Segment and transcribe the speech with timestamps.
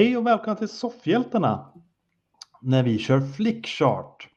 [0.00, 1.72] Hej och välkomna till Soffhjältarna.
[2.62, 4.28] När vi kör flickchart.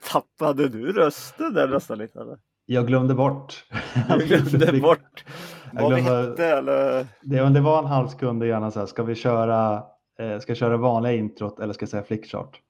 [0.10, 2.20] Tappade du rösten där nästan lite?
[2.20, 2.38] Eller?
[2.66, 3.64] Jag glömde bort.
[4.18, 5.24] Du glömde bort
[5.72, 7.06] Jag vad vi hette eller?
[7.22, 9.82] Det, det var en halv sekund gärna så här, ska vi köra,
[10.18, 12.60] eh, ska jag köra vanliga introt eller ska jag säga flickchart?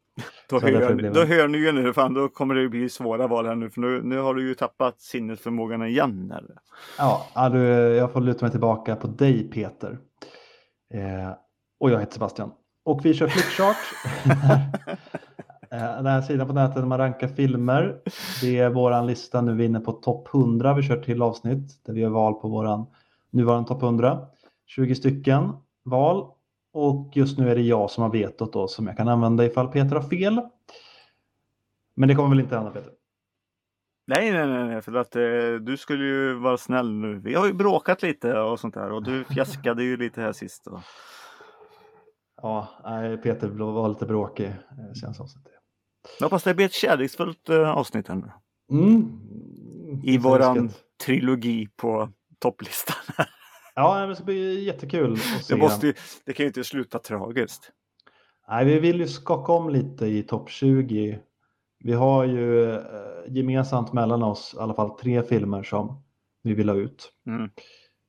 [0.48, 3.26] Då Så hör, blev då hör ni ju nu, fan då kommer det bli svåra
[3.26, 6.32] val här nu för nu, nu har du ju tappat sinnesförmågan igen.
[6.38, 6.56] Eller?
[6.98, 7.62] Ja, ja, du,
[7.94, 9.98] jag får luta mig tillbaka på dig Peter.
[10.94, 11.30] Eh,
[11.80, 12.52] och jag heter Sebastian.
[12.84, 13.76] Och vi kör flickchart.
[15.70, 18.00] Eh, Den här sidan på nätet där man rankar filmer.
[18.40, 20.74] Det är våran lista nu vi är inne på topp 100.
[20.74, 22.86] Vi kör till avsnitt där vi gör val på våran
[23.30, 24.26] nuvarande topp 100.
[24.66, 25.52] 20 stycken
[25.84, 26.30] val.
[26.72, 29.68] Och just nu är det jag som har vetot då som jag kan använda ifall
[29.68, 30.40] Peter har fel.
[31.94, 32.92] Men det kommer väl inte hända Peter?
[34.08, 37.18] Nej, nej, nej, nej, för att eh, du skulle ju vara snäll nu.
[37.18, 40.66] Vi har ju bråkat lite och sånt där och du fjäskade ju lite här sist.
[40.66, 40.80] Och...
[42.42, 45.52] Ja, nej, Peter var lite bråkig eh, senaste avsnittet.
[46.18, 48.30] Jag hoppas det blir ett kärleksfullt eh, avsnitt här nu.
[48.70, 49.20] Mm.
[50.04, 50.70] I våran
[51.04, 52.96] trilogi på topplistan.
[53.74, 55.18] Ja, det ska bli jättekul.
[55.48, 57.72] Det, måste ju, det kan ju inte sluta tragiskt.
[58.48, 61.18] Nej, vi vill ju skaka om lite i topp 20.
[61.78, 62.80] Vi har ju eh,
[63.28, 66.02] gemensamt mellan oss i alla fall tre filmer som
[66.42, 67.50] vi vill ha ut Mm.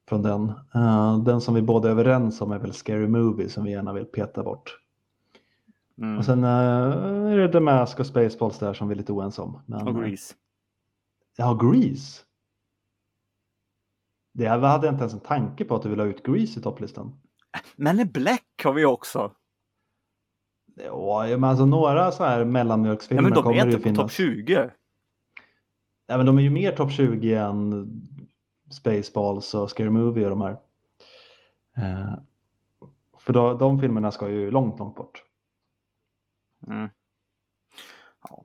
[0.09, 0.49] från den.
[0.75, 3.93] Eh, den som vi båda är överens om är väl Scary Movie som vi gärna
[3.93, 4.79] vill peta bort.
[5.97, 6.17] Mm.
[6.17, 9.41] Och sen eh, är det The Mask och Spaceballs där som vi är lite oense
[9.41, 9.61] om.
[9.65, 10.33] Men, Och Grease.
[11.37, 12.23] Ja, Grease.
[14.33, 16.63] Det hade jag inte ens en tanke på att du vill ha ut Grease i
[16.63, 17.19] topplistan.
[17.75, 19.31] Men Black har vi också.
[20.85, 23.89] Ja, men alltså några så här Ja, mellanmjölksfilmer men de kommer är det ju inte
[23.89, 24.35] på topp finnas.
[24.37, 24.69] 20.
[26.07, 27.91] Ja, men de är ju mer topp 20 än
[28.71, 30.57] Spaceballs och Scary Movie och de här.
[31.77, 32.13] Eh,
[33.17, 35.23] för då, de filmerna ska ju långt, långt bort.
[36.67, 36.89] Mm.
[38.29, 38.43] Ja.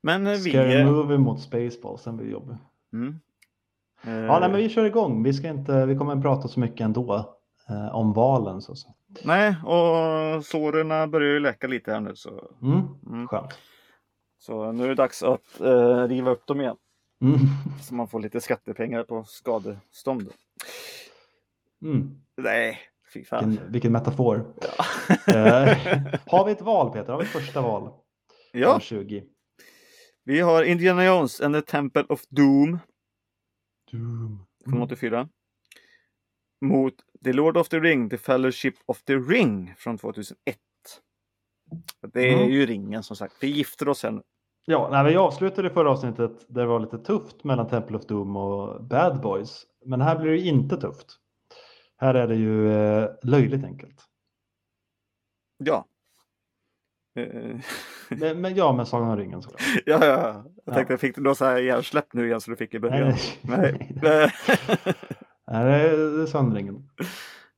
[0.00, 0.50] Men eh, vi...
[0.50, 2.56] Scary eh, Movie mot Spaceballs, den blir jobbig.
[2.92, 3.20] Mm.
[4.04, 5.22] Eh, Ja, nej, men vi kör igång.
[5.22, 7.36] Vi, ska inte, vi kommer inte prata så mycket ändå
[7.68, 8.62] eh, om valen.
[8.62, 8.94] Så, så.
[9.24, 12.16] Nej, och såren börjar ju läka lite här nu.
[12.16, 13.28] Så, Mm, Mm.
[13.28, 13.58] Skönt.
[14.38, 16.76] så nu är det dags att eh, riva upp dem igen.
[17.22, 17.38] Mm.
[17.82, 20.30] Så man får lite skattepengar på skadestånd.
[21.82, 22.10] Mm.
[22.36, 22.78] Nej,
[23.14, 23.48] fy fan.
[23.50, 24.36] Vilken, vilken metafor.
[25.34, 25.78] Eh,
[26.26, 27.12] har vi ett val Peter?
[27.12, 27.90] Har vi ett första val?
[28.52, 29.24] Ja, Av 20.
[30.24, 32.78] vi har Indiana Jones and the Temple of Doom
[33.90, 34.46] Doom.
[34.64, 35.28] från 84.
[36.60, 40.58] Mot The Lord of the Ring, The Fellowship of the Ring från 2001.
[42.12, 42.50] Det är Mm.
[42.50, 43.34] ju ringen som sagt.
[43.40, 44.22] Vi gifter oss sen.
[44.66, 48.36] Ja, nej, vi avslutade förra avsnittet där det var lite tufft mellan Temple of Doom
[48.36, 49.66] och Bad Boys.
[49.84, 51.06] Men här blir det inte tufft.
[51.96, 54.00] Här är det ju eh, löjligt enkelt.
[55.58, 55.86] Ja.
[57.16, 57.56] Eh,
[58.08, 59.62] Men, men ja, med Sagan om ringen såklart.
[59.86, 60.16] ja, ja, ja.
[60.44, 60.74] Jag Ja.
[60.74, 63.14] tänkte, jag fick du något så här hjärnsläpp nu igen som du fick i början?
[63.42, 63.92] nej.
[63.92, 63.98] Nej.
[64.02, 64.32] nej.
[65.46, 66.90] nej det är, Sönringen.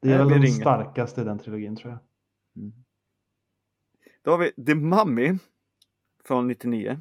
[0.01, 2.01] Det är väl den starkaste i den trilogin tror jag.
[4.23, 5.39] Då har vi The Mummy
[6.25, 7.01] från 99.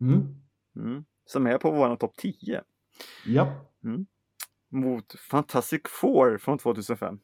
[0.00, 0.34] Mm.
[0.76, 1.04] Mm.
[1.26, 2.62] Som är på våran topp 10.
[3.26, 3.52] Ja.
[4.68, 7.18] Mot Fantastic Four från 2005.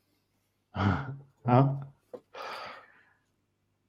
[1.42, 1.86] ja.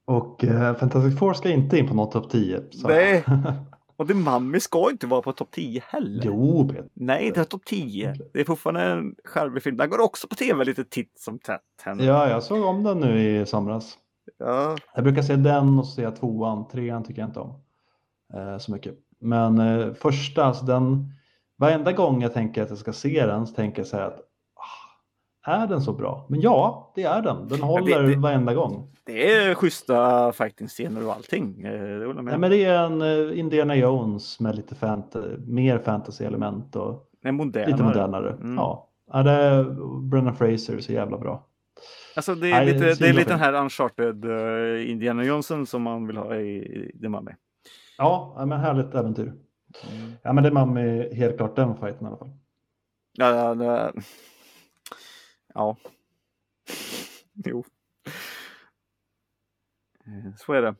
[0.04, 2.62] Och eh, Fantastic Four ska inte in på något topp 10.
[2.70, 2.88] Så.
[2.88, 3.24] Nej.
[4.00, 6.22] Och The Mummy ska inte vara på topp 10 heller.
[6.24, 6.88] jo, Peter.
[6.94, 8.14] Nej, det är topp 10.
[8.32, 9.76] Det är fortfarande en charmig film.
[9.76, 11.60] Den går också på tv lite titt som tätt.
[11.82, 12.04] henne.
[12.04, 13.98] Ja, jag såg om den nu i somras.
[14.38, 14.76] Ja.
[14.94, 17.54] Jag brukar se den och så ser jag tvåan, trean tycker jag inte om
[18.34, 18.94] eh, så mycket.
[19.18, 21.12] Men eh, första, alltså den,
[21.56, 24.20] varenda gång jag tänker att jag ska se den så tänker jag så här att
[25.42, 26.26] är den så bra?
[26.28, 27.48] Men ja, det är den.
[27.48, 28.86] Den håller det- varenda gång.
[29.04, 31.62] Det är schyssta fighting-scener och allting.
[31.62, 32.22] Eh, Det.
[32.22, 37.70] Nej, men det är en eh, Indiana Jones med lite fant- mer fantasy-element och modernare.
[37.70, 38.30] lite modernare.
[38.32, 38.54] Mm.
[38.56, 38.88] Ja.
[39.12, 39.64] ja, det är
[40.00, 41.46] Brennan Fraser så jävla bra.
[42.16, 45.82] Alltså det är Nej, lite, det är lite den här Uncharted uh, Indiana Johnson som
[45.82, 47.30] man vill ha i, i The Mummy.
[47.98, 49.22] Ja, men härligt äventyr.
[49.26, 50.12] Mm.
[50.22, 52.30] Ja, men är Mummy helt klart den fighten i alla fall.
[53.18, 53.92] Ja, ja.
[55.54, 55.76] Ja.
[57.44, 57.64] Jo.
[60.06, 60.74] Eh, Så är det.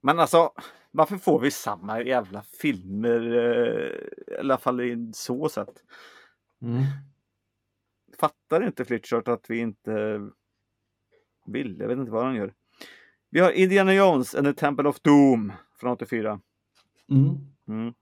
[0.00, 0.52] Men alltså,
[0.90, 3.20] varför får vi samma jävla filmer?
[3.36, 5.82] eh, I alla fall i så sätt.
[6.62, 6.82] Mm.
[8.18, 10.20] Fattar inte Flitchart att vi inte
[11.46, 11.76] vill.
[11.80, 12.54] Jag vet inte vad han gör.
[13.30, 16.40] Vi har Indiana Jones and the Temple of Doom från 84.
[17.10, 17.36] Mm.
[17.68, 17.94] Mm.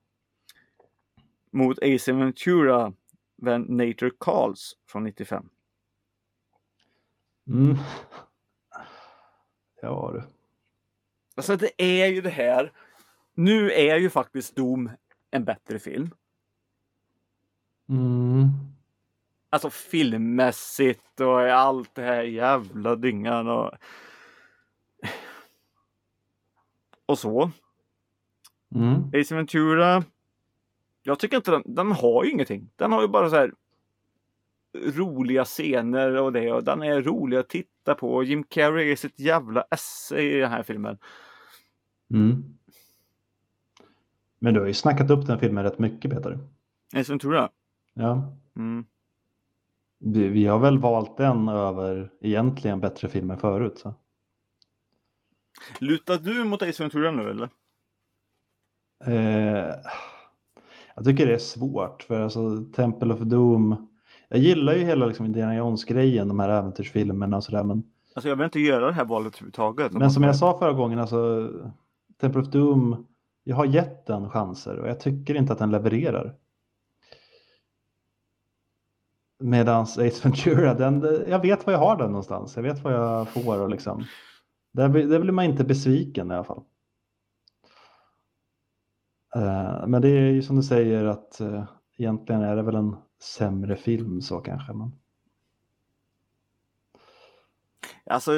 [1.51, 2.93] Mot Ace Ventura,
[3.41, 5.49] When Nature Calls från 95.
[7.47, 7.77] Mm.
[9.83, 10.23] Ja du.
[11.35, 12.73] Alltså det är ju det här.
[13.35, 14.91] Nu är ju faktiskt Doom
[15.31, 16.11] en bättre film.
[17.89, 18.49] Mm.
[19.51, 23.71] Alltså filmmässigt och allt det här jävla dyngan och
[27.07, 27.51] och så.
[28.75, 29.11] Mm.
[29.15, 30.05] Ace Ventura.
[31.03, 32.71] Jag tycker inte den, den har ju ingenting.
[32.77, 33.53] Den har ju bara så här
[34.73, 38.23] roliga scener och det och den är rolig att titta på.
[38.23, 40.99] Jim Carrey är sitt jävla esse i den här filmen.
[42.11, 42.45] Mm.
[44.39, 46.39] Men du har ju snackat upp den filmen rätt mycket Peter.
[46.95, 47.51] Ace Ventura.
[47.95, 48.37] Ja.
[48.57, 48.85] Mm.
[49.99, 53.79] Vi, vi har väl valt den över egentligen bättre filmer förut.
[53.79, 53.95] Så.
[55.79, 57.49] Lutar du mot Ace Ventura nu eller?
[59.05, 59.75] Eh,
[61.01, 63.89] jag tycker det är svårt för alltså Temple of Doom.
[64.29, 67.65] Jag gillar ju hela liksom Indiana Jones-grejen, de här äventyrsfilmerna och sådär.
[67.65, 67.83] Men,
[68.15, 69.93] Alltså jag vill inte göra det här valet överhuvudtaget.
[69.93, 71.49] men som jag sa förra gången, alltså
[72.21, 73.07] Temple of Doom.
[73.45, 76.35] Jag har gett den chanser och jag tycker inte att den levererar.
[79.43, 82.57] Medan Ace Ventura, den, jag vet var jag har den någonstans.
[82.57, 84.05] Jag vet vad jag får och liksom.
[84.73, 86.63] Där blir man inte besviken i alla fall.
[89.37, 91.65] Eh, men det är ju som du säger att eh,
[91.99, 94.73] egentligen är det väl en sämre film så kanske.
[94.73, 94.93] Men...
[98.07, 98.31] Alltså,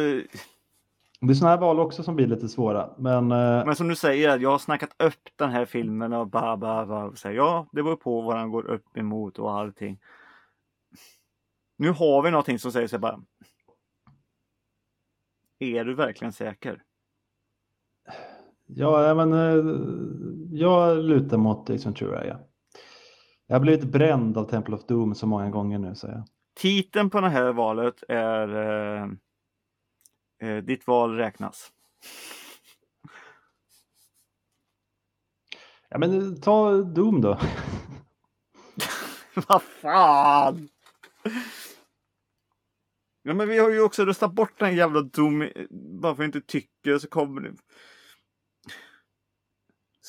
[1.21, 2.95] Det är sådana här val också som blir lite svåra.
[2.99, 6.57] Men, eh, men som du säger, jag har snackat upp den här filmen och bara,
[6.57, 10.01] bara, bara säger ja, det beror på vad den går upp emot och allting.
[11.77, 13.21] Nu har vi någonting som säger sig bara.
[15.59, 16.83] Är du verkligen säker?
[18.67, 19.33] ja, men
[20.53, 22.27] jag lutar mot Ace Ventura.
[22.27, 22.41] Ja.
[23.47, 25.95] Jag har blivit bränd av Temple of Doom så många gånger nu.
[25.95, 26.25] Så jag.
[26.55, 29.09] Titeln på det här valet är eh,
[30.43, 31.73] eh, Ditt val räknas.
[35.89, 37.39] Ja, men eh, ta Doom då.
[39.49, 40.69] Vad fan!
[43.23, 46.25] Ja men vi har ju också röstat bort den jävla dom bara för att vi
[46.25, 47.53] inte tycker så kommer det.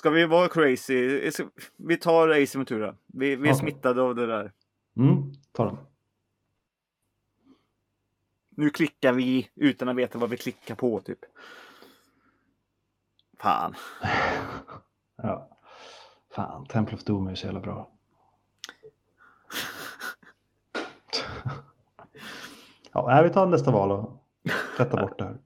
[0.03, 1.31] Ska vi vara crazy?
[1.77, 2.95] Vi tar Ace Ventura.
[3.05, 3.55] Vi, vi är Okej.
[3.55, 4.51] smittade av det där.
[4.97, 5.77] Mm, ta den.
[8.49, 11.19] Nu klickar vi utan att veta vad vi klickar på typ.
[13.39, 13.75] Fan.
[15.15, 15.49] Ja.
[16.29, 17.91] Fan, Temple of Doom är ju så jävla bra.
[22.91, 24.23] Ja, nej, vi tar nästa val och
[24.77, 25.37] tvättar bort det här.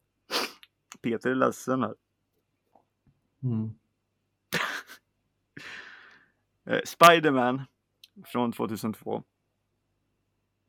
[1.01, 1.95] Peter är ledsen här.
[3.43, 3.73] Mm.
[6.67, 7.61] Eh, Spiderman
[8.25, 9.23] från 2002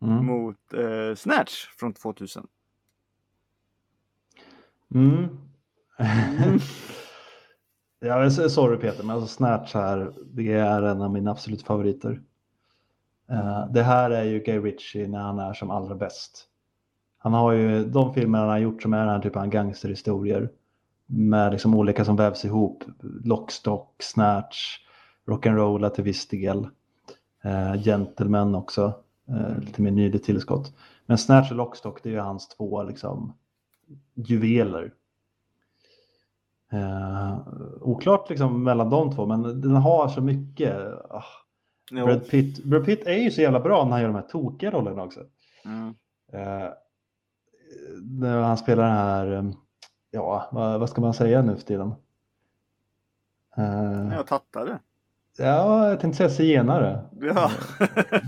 [0.02, 0.26] Mm.
[0.26, 2.46] mot eh, Snatch från 2000.
[4.94, 5.28] Mm.
[8.00, 12.22] jag är sorry Peter, men alltså Snatch här, det är en av mina absolut favoriter.
[13.30, 16.44] Eh, det här är ju Guy Ritchie när han är som allra bäst.
[17.18, 20.50] Han har ju de filmer han har gjort som är den här typen av gangsterhistorier
[21.06, 22.84] med liksom olika som vävs ihop.
[23.24, 24.78] Lockstock, Snatch,
[25.28, 26.68] Rock'n'Rolla till viss del.
[27.42, 28.92] Eh, Gentleman också,
[29.28, 30.72] eh, lite mer nyligt tillskott.
[31.06, 33.32] Men Snatch och Lockstock det är ju hans två liksom
[34.14, 34.92] juveler.
[36.72, 37.38] Eh,
[37.80, 40.76] oklart liksom mellan de två, men den har så mycket.
[41.10, 41.24] ah.
[41.90, 44.70] Brad, Pitt, Brad Pitt är ju så jävla bra när han gör de här tokiga
[44.70, 45.20] rollerna också.
[45.64, 45.94] Mm.
[46.32, 46.68] Eh,
[48.02, 49.50] när han spelar den här, eh,
[50.10, 51.94] ja, vad, vad ska man säga nu för tiden?
[53.56, 54.78] Eh, Jag tattade.
[55.38, 57.00] Ja, jag tänkte säga zigenare.
[57.20, 57.50] Ja,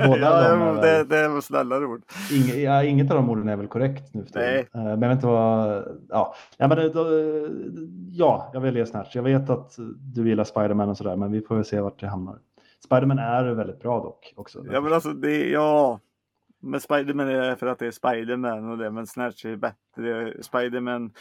[0.07, 2.03] Båda ja de det, det var snällare ord.
[2.33, 4.59] Inge, ja, inget av de orden är väl korrekt nu för tiden.
[4.59, 5.85] Eh, Men jag vet inte vad...
[6.09, 7.07] Ja, ja, men det, då,
[8.11, 9.17] ja jag väljer Snatch.
[9.17, 9.77] Jag vet att
[10.15, 12.39] du gillar Spiderman och sådär, men vi får väl se vart det hamnar.
[12.85, 14.65] Spiderman är väldigt bra dock också.
[14.73, 16.01] Ja men alltså det, ja.
[16.63, 20.43] Men Spiderman är för att det är Spiderman och det, men Snatch är bättre.
[20.43, 21.13] Spiderman.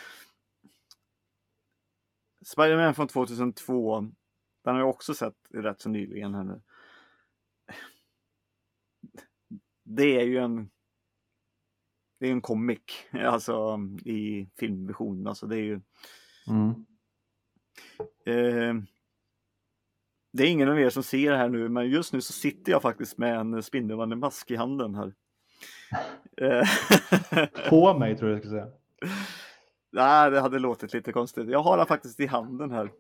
[2.46, 4.04] Spiderman från 2002.
[4.64, 6.62] Den har jag också sett rätt så nyligen här nu.
[9.84, 10.70] Det är ju en.
[12.20, 15.28] Det är en comic, alltså i filmvision.
[15.28, 15.82] Alltså det är ju.
[16.48, 16.86] Mm.
[18.26, 18.84] Eh,
[20.32, 22.72] det är ingen av er som ser det här nu, men just nu så sitter
[22.72, 25.14] jag faktiskt med en Spindelmannen-mask i handen här.
[26.38, 26.68] Eh,
[27.70, 28.72] På mig tror jag jag skulle säga.
[29.92, 31.50] Nej, det hade låtit lite konstigt.
[31.50, 32.92] Jag har den faktiskt i handen här.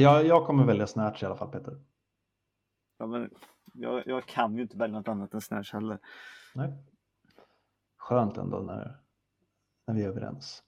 [0.00, 1.80] Jag, jag kommer välja Snatch i alla fall Peter.
[2.98, 3.30] Ja, men
[3.74, 5.98] jag, jag kan ju inte välja något annat än Snatch heller.
[6.54, 6.72] Nej.
[7.96, 8.96] Skönt ändå när
[9.86, 10.62] När vi är överens.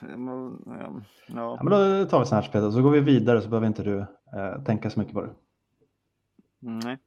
[0.00, 1.62] Men, ja, Ja, ja.
[1.62, 3.98] men då tar vi här Peter, så går vi vidare så behöver inte du
[4.36, 5.34] eh, tänka så mycket på det.
[6.58, 6.98] Nej.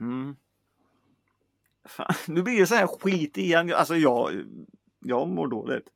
[0.00, 0.36] Mm.
[1.84, 3.72] Fan, nu blir det så här skit igen.
[3.74, 4.30] Alltså jag,
[4.98, 5.88] jag mår dåligt.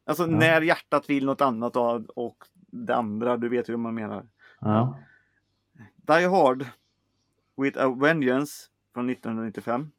[0.04, 0.36] Alltså Ja.
[0.38, 4.28] när hjärtat vill något annat och, och det andra, du vet hur man menar.
[4.60, 4.98] Ja.
[5.96, 6.66] Die Hard
[7.56, 8.52] with a Vengeance
[8.94, 9.90] från 1995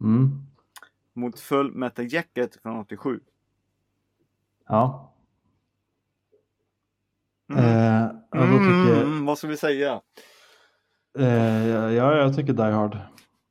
[0.00, 0.30] Mm.
[1.12, 3.20] mot Full Metal Jacket från 87.
[4.68, 5.12] Ja.
[7.50, 7.64] Mm.
[7.64, 10.00] Eh, då tycker, Mm, vad ska vi säga?
[11.18, 12.98] eh, ja, jag tycker Die Hard.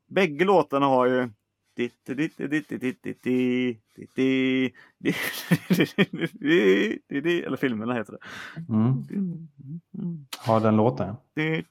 [0.07, 1.29] Bägge låtarna har ju
[7.45, 8.19] eller filmerna heter det.
[8.69, 9.07] Mm.
[10.37, 11.15] Har den låten.
[11.35, 11.65] Nej,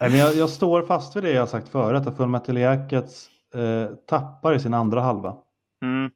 [0.00, 4.54] men jag, jag står fast vid det jag sagt förut, att Fullmetal Jackets eh, tappar
[4.54, 5.36] i sin andra halva.
[5.84, 6.10] Mm,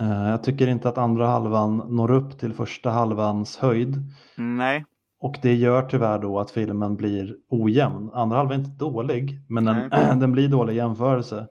[0.00, 3.96] Eh, jag tycker inte att andra halvan når upp till första halvans höjd.
[4.36, 4.84] nej,
[5.26, 8.10] och det gör tyvärr då att filmen blir ojämn.
[8.12, 9.90] Andra halvan är inte dålig, men den,
[10.20, 11.48] den blir dålig i jämförelse.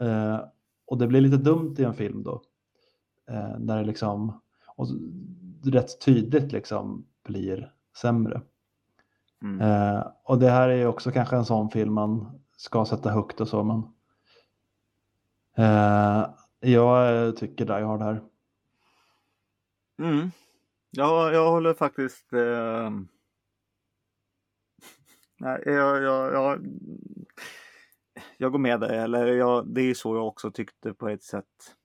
[0.00, 0.40] Eh,
[0.86, 2.42] och det blir lite dumt i en film då.
[3.30, 4.86] Eh, när det liksom och
[5.64, 8.40] rätt tydligt liksom blir sämre.
[9.42, 9.60] mm.
[9.60, 13.40] Eh, och det här är ju också kanske en sån film man ska sätta högt
[13.40, 13.64] och så.
[13.64, 13.82] Men,
[15.56, 16.26] eh,
[16.60, 18.22] jag tycker Die Hard här.
[19.98, 20.30] Mm.
[20.90, 22.32] Ja, jag håller faktiskt...
[22.32, 22.90] Eh...
[25.38, 26.66] Nej, jag, jag, jag,
[28.36, 28.98] jag går med dig.
[28.98, 31.76] Eller jag, det är så jag också tyckte på ett sätt.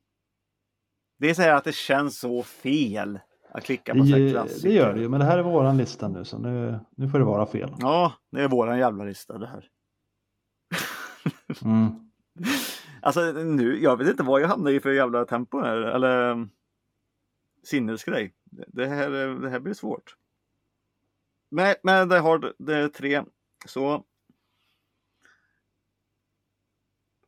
[1.20, 3.20] Det är så här att det känns så fel
[3.52, 4.70] att klicka på Det, klassiker.
[4.70, 7.20] det gör det ju, men det här är våran lista nu så nu, nu får
[7.20, 7.76] det vara fel.
[7.80, 9.70] Ja, det är våran jävla lista det här.
[11.64, 12.12] Mm.
[13.02, 15.78] Alltså nu, jag vet inte vad jag hamnar i för jävla tempo här.
[15.78, 16.48] Eller
[17.64, 18.34] sinnesgrej.
[18.68, 20.16] Det här, är- det här blir svårt.
[21.50, 23.24] Men, men det har det är tre.
[23.66, 24.04] Så.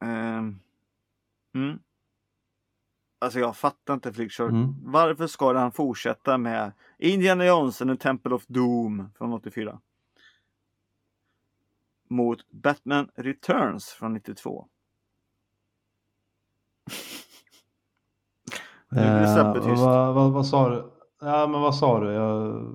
[0.01, 0.59] Ehm,
[1.55, 1.79] mm.
[3.19, 4.51] Alltså jag fattar inte Flickshort.
[4.51, 4.75] Mm.
[4.83, 9.81] Varför ska han fortsätta med Indiana Jones and the Temple of Doom från 84?
[12.09, 14.67] Mot Batman Returns från 92.
[18.89, 20.91] Nu blir Eh, vad, vad, vad sa du?
[21.21, 22.11] Ja, men vad sa du?
[22.11, 22.65] Jag,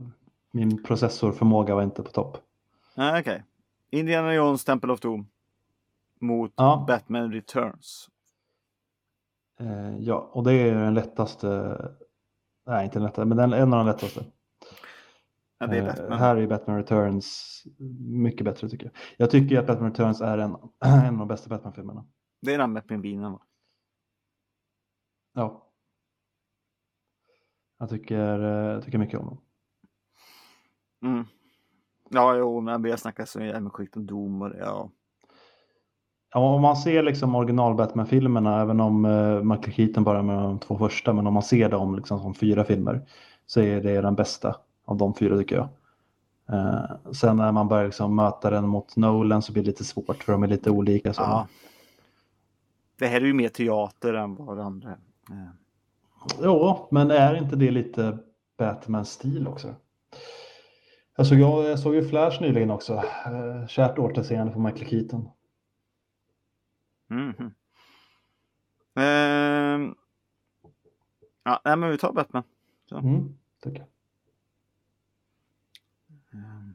[0.51, 2.39] min processorförmåga var inte på topp.
[2.97, 3.45] Nej, okej.
[3.91, 5.27] Indiana Jones Temple of Doom.
[6.21, 6.85] Mot Ja.
[6.89, 8.09] Batman Returns.
[9.61, 11.79] Eh, ja, och det är den lättaste.
[12.67, 14.25] Nej, inte den lättaste, men den, en av de lättaste.
[15.59, 16.19] Ja, det är Eh, Batman.
[16.19, 17.63] här är Batman Returns
[18.01, 18.95] mycket bättre tycker jag.
[19.17, 22.05] Jag tycker att Batman Returns är en, en av de bästa Batman-filmerna.
[22.41, 23.41] Det är den med pingvinen va?
[25.35, 25.62] Ja.
[27.83, 29.39] Jag tycker, eh, jag tycker mycket om den.
[31.13, 31.25] Mm.
[32.11, 34.59] Ja, jo, men jag snackar så jävla skit om Doom och det.
[34.59, 34.91] Ja.
[36.35, 40.59] Ja, om man ser liksom original Batman-filmerna, även om uh, Michael Keaton bara med de
[40.59, 43.07] två första, men om man ser dem liksom som fyra filmer
[43.47, 45.69] så är det den bästa av de fyra tycker jag.
[46.53, 50.23] Eh, sen när man börjar liksom möta den mot Nolan så blir det lite svårt
[50.23, 51.13] för de är lite olika.
[51.13, 51.23] Så.
[51.23, 51.49] ja.
[52.99, 54.99] Det här är ju mer teater än vad det andra är.
[55.31, 55.62] Eh,
[56.43, 58.19] Jo, men är inte det lite
[58.59, 59.75] Batman-stil också?
[61.15, 62.95] Alltså jag, jag såg ju Flash nyligen också.
[62.95, 65.29] Uh, kärt återseende på Michael Keaton.
[67.09, 67.55] Mhm.
[68.95, 69.95] Ehm.
[71.45, 72.43] Ja, nej, men vi tar Batman.
[72.93, 73.87] Mm, tycker.
[76.33, 76.75] Ehm.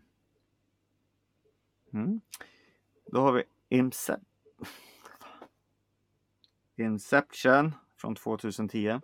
[1.93, 2.21] Mm.
[3.05, 4.19] Då har vi Incep
[6.75, 8.99] Inception från 2010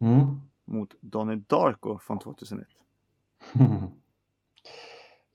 [0.00, 0.40] Mm.
[0.64, 2.66] mot Donnie Darko från 2001.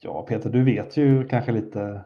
[0.03, 2.05] Ja, Peter, du vet ju kanske lite.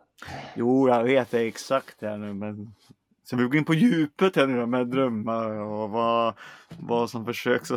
[0.56, 2.76] Jo, jag vet det exakt här nu, men
[3.24, 6.34] så vi går in på djupet här nu med drömmar och vad,
[6.80, 7.70] vad som försöks.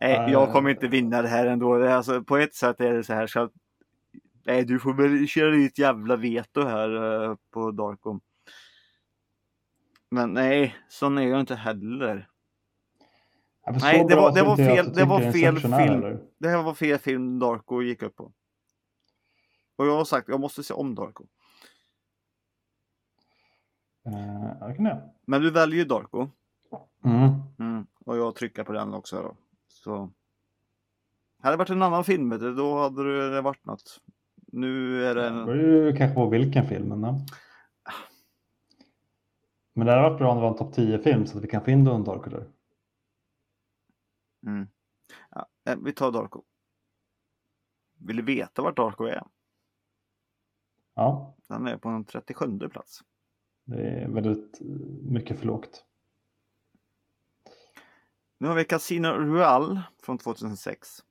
[0.00, 1.78] Nej, jag kommer inte vinna det här ändå.
[1.78, 3.52] Det är Alltså, på ett sätt är det så här så att
[4.44, 8.20] Nej, du får väl köra ditt jävla veto här eh, på Darko.
[10.10, 12.28] Men nej, sån är jag inte heller.
[13.64, 15.72] Ja, Nej, det var- det var fel- det var fel film.
[15.74, 16.18] eller?
[16.38, 18.32] Det här var fel film Darko gick upp på.
[19.76, 21.24] Och jag har sagt, jag måste se om Darko.
[24.06, 24.98] Eh, ja, kan jag.
[25.26, 26.28] Men du väljer ju Darko.
[27.04, 27.30] Mm.
[27.58, 27.86] Mm.
[28.04, 29.36] Och jag trycker på den också då.
[29.68, 30.10] Så.
[31.42, 34.00] Hade det varit en annan film, du, då hade det varit något.
[34.52, 35.20] Nu är det...
[35.20, 35.46] Det En...
[35.46, 36.88] beror ju kanske på vilken film.
[37.00, 37.00] Men,
[39.74, 41.64] men det hade varit bra om det var en topp 10-film så att vi kan
[41.64, 42.44] få in Donnie Darko där.
[44.46, 44.68] Mm.
[45.30, 46.44] Ja, eh, vi tar Darko.
[47.98, 49.22] Vill du veta vart Darko är?
[50.94, 53.00] Ja, Den är på en 37 plats.
[53.64, 54.66] det är väldigt eh,
[55.12, 55.84] mycket för lågt.
[58.38, 61.04] Nu har vi Casino Royale från 2006.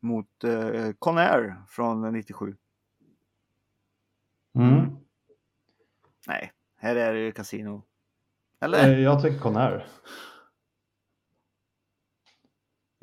[0.00, 2.56] Mot eh, Conair från 97.
[4.54, 4.96] Mm.
[6.26, 7.82] Nej, här är det Casino.
[8.60, 8.92] Eller?
[8.92, 9.86] Eh, Jag tycker Conair.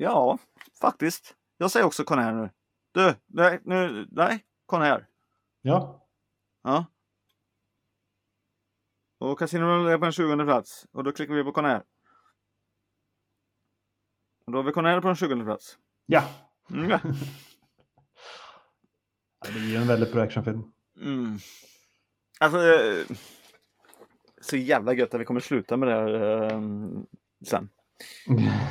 [0.02, 0.38] Ja,
[0.80, 1.34] faktiskt.
[1.56, 2.50] Jag säger också Conair nu.
[2.92, 5.06] Du, nej, nu, nej, Conair.
[5.62, 6.08] Ja,
[6.62, 6.86] Ja.
[9.18, 10.86] Och Casino Royale är på en 20 plats.
[10.92, 11.82] Och då klickar vi på Conair.
[14.46, 15.78] Och då har vi Conair på en 20 plats.
[16.06, 16.24] ja.
[16.70, 16.90] Mm.
[16.90, 17.00] ja.
[19.44, 20.72] Ja, Det är ju en väldigt bra actionfilm.
[20.96, 21.38] Mm.
[22.40, 23.06] Alltså, eh,
[24.40, 26.60] så jävla gött att vi kommer sluta med det här eh,
[27.46, 27.68] sen.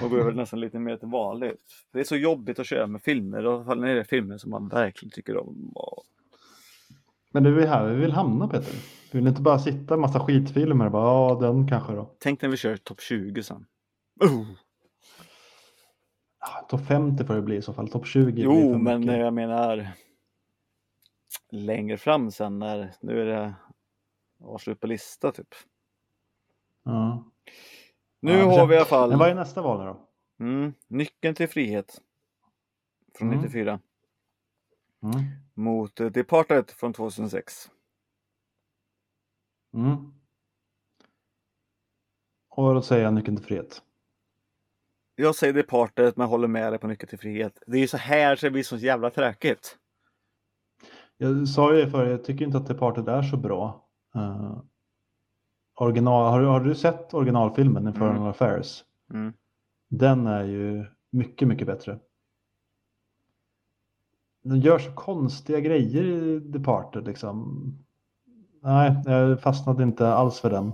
[0.04, 1.62] Och gå över nästan lite mer till vanligt.
[1.92, 4.68] Det är så jobbigt att köra med filmer, och när det är filmer som man
[4.68, 5.72] verkligen tycker om.
[5.76, 6.04] Och...
[7.32, 8.74] Men det är här vi vill hamna Peter.
[9.12, 12.16] Vi vill inte bara sitta en massa skitfilmer och bara ja den kanske då.
[12.20, 13.66] Tänk när vi kör topp 20 sen.
[14.20, 14.46] Oh.
[16.70, 17.90] Topp 50 får det bli i så fall.
[17.90, 19.18] Topp 20 blir Jo, men mycket.
[19.18, 19.88] jag menar
[21.52, 23.54] längre fram sen när nu är det
[24.44, 25.48] avslut på lista typ.
[26.84, 27.24] Ja.
[28.22, 30.08] Nu Ja, har vi i alla fall Men vad är nästa val nu då?
[30.46, 32.02] mm, Nyckeln till frihet
[33.18, 33.40] från Mm.
[33.42, 33.80] 94
[35.04, 35.16] Mm.
[35.54, 37.70] mot eh, Departed från 2006.
[39.74, 40.14] Mm.
[42.50, 43.82] Och då säger jag Nyckeln till frihet.
[45.16, 47.64] Jag säger Departed men håller med dig på Nyckeln till frihet.
[47.68, 49.78] Det är ju så här så det blir så jävla tråkigt.
[51.18, 53.90] Jag sa ju förr, jag tycker inte att Departed är så bra.
[54.16, 54.62] Uh,
[55.82, 58.28] original, har, du- har du sett originalfilmen Infernal Mm.
[58.28, 58.84] Affairs?
[59.14, 59.34] Mm.
[59.90, 62.00] Den är ju mycket, mycket bättre.
[64.44, 67.64] Den gör så konstiga grejer i Departed liksom.
[68.64, 70.74] Nej, jag fastnade inte alls för den.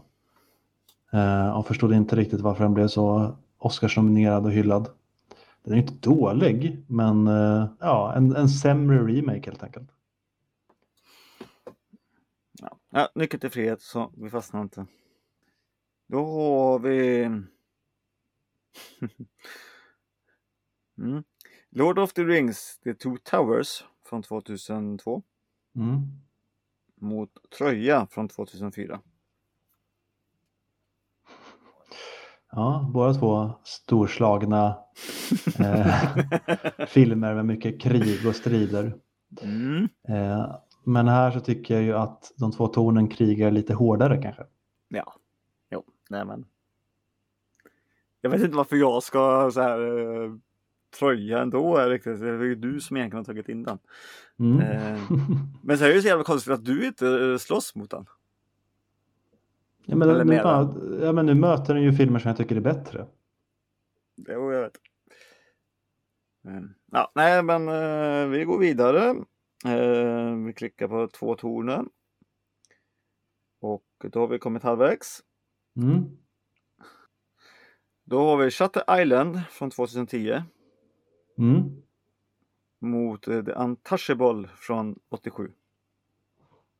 [1.12, 4.90] Eh, och förstod inte riktigt varför den blev så Oscarsnominerad och hyllad.
[5.64, 9.90] Den är inte dålig, men eh, ja, en, en sämre remake helt enkelt.
[12.62, 12.78] Ja.
[12.90, 14.86] Ja, Nyckeln till frihet så vi fastnar inte.
[16.08, 17.24] Då har vi
[20.98, 21.24] mm.
[21.70, 25.24] Lord of the Rings The Two Towers från 2002
[25.76, 26.02] Mm.
[26.96, 29.02] mot Tröja från 2004.
[32.52, 34.80] Ja, båda två storslagna
[35.60, 36.18] eh,
[36.88, 38.98] filmer med mycket krig och strider.
[39.42, 39.90] Mm.
[40.08, 40.56] Eh,
[40.88, 44.44] men här så tycker jag ju att de två tornen krigar lite hårdare kanske.
[44.88, 45.14] Ja,
[45.72, 46.46] jo, nej men.
[48.22, 49.80] Jag vet inte varför jag ska så här
[50.24, 50.32] eh,
[51.00, 52.20] tröja ändå riktigt.
[52.20, 53.80] Det är ju du som egentligen har tagit in den.
[54.40, 54.60] Mm.
[54.60, 55.00] Eh.
[55.64, 58.06] Men så är det ju så jävla konstigt att du inte eh, slåss mot den.
[59.86, 62.56] ja, men, eller nu, bara, ja, men nu möter den ju filmer som jag tycker
[62.56, 63.06] är bättre.
[64.16, 64.78] Jo, jag vet.
[66.46, 66.74] Mm.
[66.92, 67.66] Ja, nej, men
[68.32, 69.16] vi går vidare.
[69.66, 71.90] Eh, vi klickar på två tornen.
[73.60, 75.24] Och då har vi kommit halvvägs.
[75.76, 76.18] Mm.
[78.04, 80.44] Då har vi Shutter Island från 2010
[81.38, 81.82] Mm.
[82.80, 85.52] mot eh, The Untouchable från 87.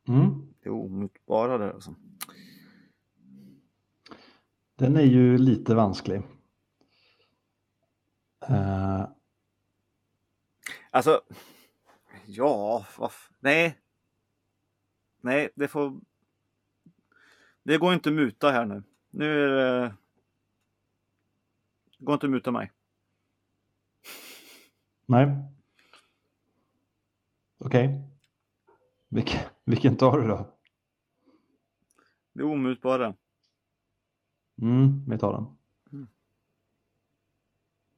[0.08, 0.52] Mm.
[0.60, 1.94] Det är omutbara där alltså.
[4.76, 6.22] Den är ju lite vansklig.
[8.48, 9.04] Eh,
[10.90, 11.22] Alltså,
[12.30, 13.78] ja, vad f- nej.
[15.20, 16.00] Nej, det får.
[17.62, 18.82] Det går inte att muta här nu.
[19.10, 19.94] Nu är det.
[21.98, 22.72] det går inte att muta mig.
[25.06, 25.28] nej.
[27.58, 28.02] Okej.
[29.08, 30.54] Vilken, vilken tar du då?
[32.32, 33.14] Det omutbara.
[34.62, 35.56] Mm, vi tar den.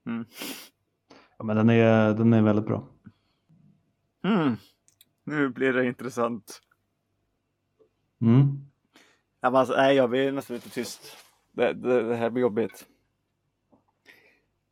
[0.07, 0.25] Mm.
[1.39, 2.89] Ja, men den är, den är väldigt bra.
[4.23, 4.57] Mm.
[5.25, 6.63] Nu blir det intressant.
[8.21, 8.71] Mm.
[9.41, 11.17] Ja, men alltså, nej, jag blir nästan lite tyst.
[11.53, 12.87] Det, det, det här blir jobbigt.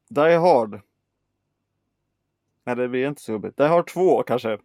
[0.09, 0.81] Die Hard.
[2.65, 3.57] Nej, det blir inte så jobbigt.
[3.57, 4.59] Die Hard 2 kanske.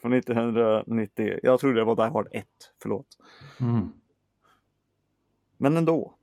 [0.00, 1.38] Från 1990.
[1.42, 2.46] Jag tror det var Die Hard 1.
[2.82, 3.06] Förlåt.
[3.60, 3.92] Mm.
[5.56, 6.14] Men ändå.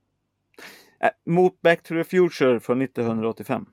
[1.00, 3.66] Äh, mot Back to the Future från 1985.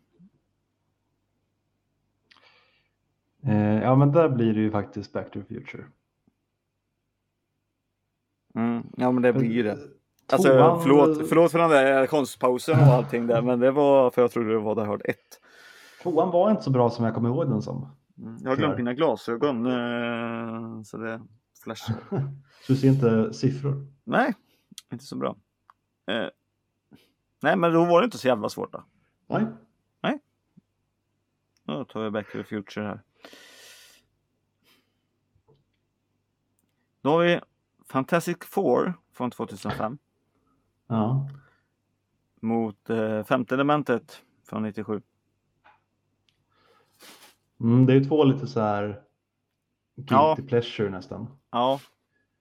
[3.44, 5.84] Eh, ja, men där blir det ju faktiskt Back to the Future.
[8.56, 9.78] Mm, ja men det blir ju det.
[10.32, 10.48] Alltså
[10.84, 14.52] förlåt, förlåt för den där konstpausen och allting där men det var för jag trodde
[14.52, 15.18] det var Die Hard 1.
[16.04, 17.88] Tvåan var inte så bra som jag kommer ihåg den som.
[18.18, 21.22] Mm, Jag har glömt mina glasögon eh, så det
[21.64, 21.96] flashar.
[22.10, 22.18] Så
[22.74, 23.88] du ser inte siffror.
[24.04, 24.34] Nej,
[24.92, 25.36] inte så bra.
[26.08, 26.28] Eh,
[27.42, 28.84] nej men då var det inte så jävla svårt då.
[30.02, 30.20] Nej.
[31.64, 33.02] Då tar vi Back to the Future här.
[37.02, 37.40] Då har vi
[37.86, 39.98] Fantastic Four från 2005
[40.88, 41.30] Ja.
[42.42, 45.02] mot eh, Femte elementet från 97.
[47.60, 49.02] Mm, det är två lite så här
[49.96, 50.38] guilty Ja.
[50.48, 51.28] pleasure nästan.
[51.52, 51.80] Ja,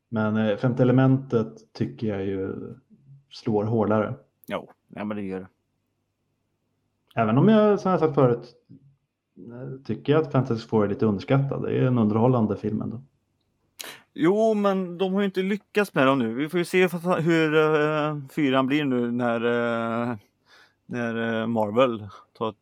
[0.08, 2.54] Men eh, femte elementet tycker jag ju
[3.30, 4.14] slår hårdare.
[4.46, 5.48] jo, ja, men det gör det.
[7.14, 8.54] Även om jag, som jag sagt förut,
[9.36, 11.62] eh, tycker att Fantastic Four är lite underskattad.
[11.62, 13.02] Det är en underhållande film ändå.
[14.14, 16.34] Jo, men de har ju inte lyckats med dem nu.
[16.34, 20.16] Vi får ju se hur uh, fyran blir nu när, eh,
[20.86, 22.54] när eh, Marvel tar,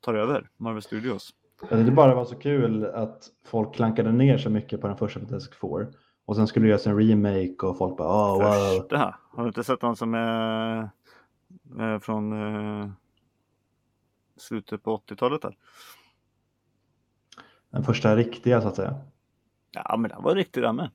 [0.00, 0.48] tar över.
[0.56, 1.34] Marvel Studios.
[1.60, 4.96] Jag tyckte bara det var så kul att folk klankade ner så mycket på den
[4.96, 5.92] första Fantastic Four.
[6.26, 8.80] Och sen skulle det göras en remake och folk bara oh, wow.
[8.80, 9.14] Första.
[9.30, 10.90] Har du inte sett den som är
[11.80, 12.90] eh, från eh,
[14.36, 15.42] slutet på 80-talet?
[15.42, 15.56] Där?
[17.70, 18.94] Den första riktiga så att säga.
[19.74, 20.90] Ja, men den var riktig den med.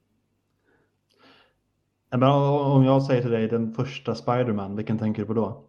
[2.09, 5.63] Ja, Men om jag säger till dig den första Spider-Man, vilken tänker du på då?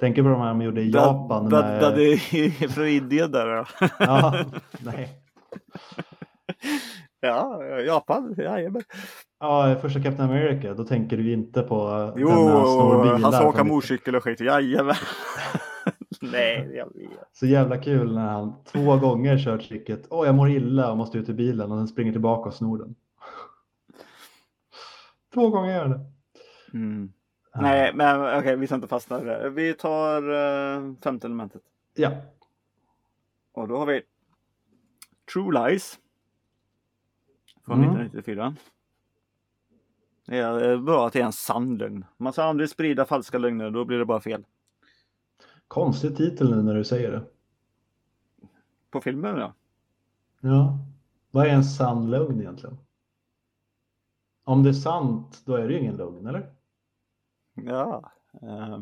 [0.00, 1.48] Tänker du på de här de gjorde i Japan?
[1.50, 1.80] Da, med...
[1.82, 3.46] da, det är från Indien där.
[3.46, 3.66] Ja,
[3.98, 4.34] Ja,
[4.80, 5.08] nej.
[7.20, 8.34] ja Japan.
[8.38, 8.82] Jajamän.
[9.40, 13.18] Ja, första Captain America, då tänker du inte på Jo, den när han snor bilar.
[13.18, 14.40] han ska åka från- motorcykel och skit.
[14.40, 14.94] Jajamän.
[16.32, 17.28] Nej, jag vet.
[17.32, 20.06] Så jävla kul när han två gånger kört tricket.
[20.10, 22.78] Åh, jag mår illa och måste ut ur bilen och sen springer tillbaka och snor
[22.78, 22.94] den.
[25.34, 26.00] Två gånger gör det.
[26.72, 27.12] Mm.
[27.54, 29.50] Nej, men okej, vi ska inte fastna i det.
[29.50, 31.62] Vi tar uh, femte elementet.
[31.94, 32.10] Ja,
[33.52, 34.02] Och då har vi
[35.32, 35.98] True Lies.
[37.66, 37.90] Från Mm.
[37.90, 38.56] 1994.
[40.26, 42.04] Det är eh, bra att det är en sann lögn.
[42.16, 44.44] Man ska aldrig sprida falska lögner, då blir det bara fel.
[45.68, 47.24] Konstig titel nu när du säger det.
[48.90, 49.54] På filmen ja.
[50.40, 50.78] Ja,
[51.30, 52.78] vad är en sann lögn egentligen?
[54.44, 56.52] Om det är sant, då är det ju ingen lögn, eller?
[57.54, 58.12] Ja.
[58.42, 58.80] eh,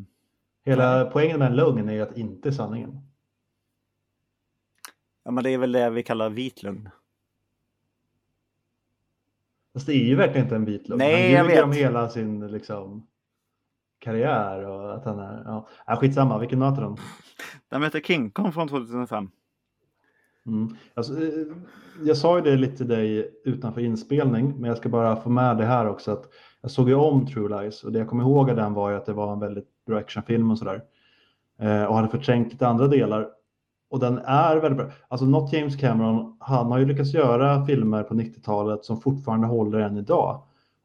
[0.64, 3.00] Hela poängen med en lögn är ju att inte sanningen.
[5.22, 6.88] ja, men det är väl det vi kallar vit lögn.
[9.72, 10.98] Fast det är ju verkligen inte en vit lögn.
[10.98, 11.78] Nej, han jag ljuger om vet.
[11.78, 13.06] hela sin liksom,
[14.04, 15.42] karriär och att han är...
[15.44, 15.68] Ja.
[15.86, 16.96] Ja, skitsamma, vilken möter den?
[17.70, 19.28] Den heter King Kong från 2005.
[20.46, 20.76] Mm.
[20.94, 21.46] Alltså, eh,
[22.04, 25.56] jag sa ju det lite till dig utanför inspelning, men jag ska bara få med
[25.56, 26.12] det här också.
[26.12, 26.24] att
[26.62, 28.96] Jag såg ju om True Lies och det jag kommer ihåg av den var ju
[28.96, 30.82] att det var en väldigt bra actionfilm och sådär.
[31.58, 33.28] Eh, och hade förträngt lite andra delar.
[33.90, 34.90] Och den är väldigt bra.
[35.08, 39.78] Alltså något James Cameron, han har ju lyckats göra filmer på 90-talet som fortfarande håller
[39.78, 40.42] än idag.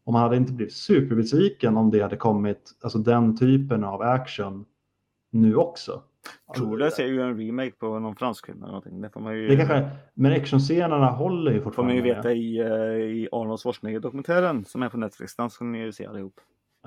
[0.09, 4.65] Och man hade inte blivit superbesviken om det hade kommit, alltså den typen av action
[5.31, 6.01] nu också.
[6.55, 9.01] True Lies är ju en remake på någon fransk film eller någonting.
[9.01, 11.95] Det får man ju, Det kanske, men actionscenerna håller ju får man fortfarande.
[11.95, 12.67] ju veta i, eh,
[13.17, 15.35] i Arnold Schwarzenegger-dokumentären som är på Netflix.
[15.35, 16.33] Den ska ni ju se allihop.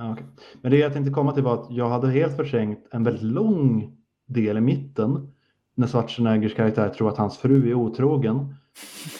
[0.00, 0.26] Okej.
[0.62, 3.96] Men det jag tänkte komma till var att jag hade helt förträngt en väldigt lång
[4.26, 5.32] del i mitten
[5.74, 8.54] när Schwarzeneggers karaktär tror att hans fru är otrogen.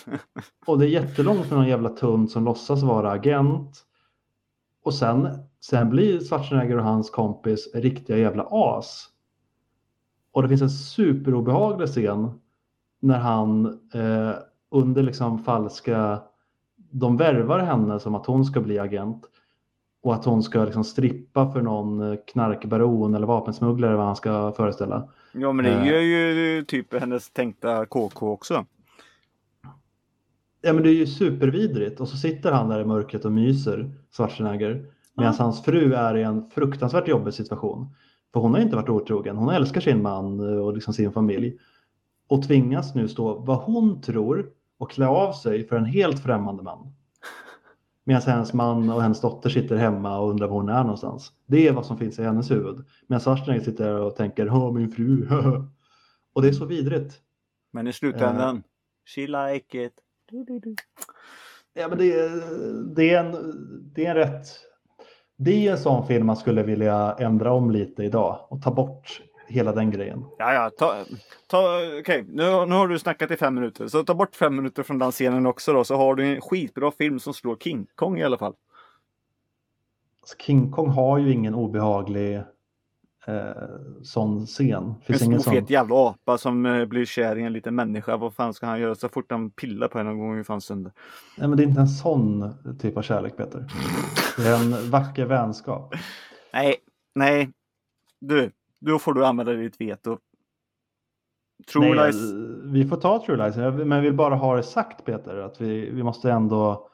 [0.67, 3.87] Och det är jättelångt med någon jävla tunt som låtsas vara agent.
[4.83, 5.29] Och sen,
[5.61, 9.09] sen blir Schwarzenegger och hans kompis riktiga jävla as.
[10.33, 12.31] Och det finns en superobehaglig scen
[13.01, 14.31] när han eh,
[14.71, 16.23] under liksom falska,
[16.90, 19.25] de värvar henne som att hon ska bli agent
[20.03, 24.53] och att hon ska liksom strippa för någon eh, knarkbaron eller vapensmugglare vad han ska
[24.53, 25.09] föreställa.
[25.33, 25.87] Ja men det Eh.
[25.87, 28.64] gör ju typ hennes tänkta KK också.
[30.62, 33.90] Ja men det är ju supervidrigt och så sitter han där i mörkret och myser,
[34.16, 34.75] Schwarzenegger,
[35.16, 35.44] medan Ja.
[35.44, 37.94] hans fru är i en fruktansvärt jobbig situation.
[38.33, 41.59] För hon har inte varit otrogen, hon älskar sin man och liksom sin familj.
[42.29, 46.62] Och tvingas nu stå vad hon tror och klä av sig för en helt främmande
[46.62, 46.92] man.
[48.05, 51.33] Medan hennes man och hennes dotter sitter hemma och undrar var hon är någonstans.
[51.46, 52.85] Det är vad som finns i hennes huvud.
[53.07, 55.29] Medan Schwarzenegger sitter där och tänker, Åh, min fru.
[56.33, 57.20] och det är så vidrigt.
[57.72, 58.62] Men i slutändan,
[59.14, 59.92] she like it.
[61.75, 63.33] Ja, men det, är- det, är en,
[63.95, 64.47] det är en rätt...
[65.37, 69.23] Det är en sån film man skulle vilja ändra om lite idag och ta bort
[69.49, 70.25] hela den grejen.
[70.38, 70.95] Ja, ja, ta,
[71.47, 73.88] ta, okej, nu, nu har du snackat i fem minuter.
[73.88, 76.90] Så ta bort fem minuter från den scenen också då, så har du en skitbra
[76.90, 78.55] film som slår King Kong i alla fall.
[80.21, 82.42] Alltså King Kong har ju ingen obehaglig
[83.26, 83.52] eh,
[84.02, 84.85] sån scen.
[84.85, 88.16] En Finns stor ingen fet jävla apa som eh, blir kär i en liten människa.
[88.16, 90.44] Vad fan ska han göra så fort han pillar på henne någon gång?
[90.44, 90.92] Fan sönder.
[91.38, 93.66] Nej, men det är inte en sån typ av kärlek, Peter.
[94.37, 95.94] Det är en vacker vänskap.
[96.52, 96.76] Nej,
[97.14, 97.50] nej.
[98.20, 100.18] Du, då får du använda ditt veto.
[101.72, 102.32] True Nej, Lies.
[102.64, 105.90] Vi får ta True Lies, men jag vill bara ha det sagt, Peter, att vi,
[105.90, 106.88] vi måste ändå